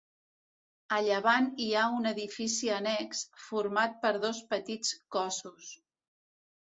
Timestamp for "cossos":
5.17-5.71